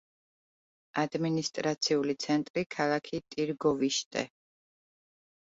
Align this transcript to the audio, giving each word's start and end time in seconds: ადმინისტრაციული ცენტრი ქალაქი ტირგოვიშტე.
ადმინისტრაციული 1.01 2.15
ცენტრი 2.25 2.65
ქალაქი 2.77 3.21
ტირგოვიშტე. 3.35 4.27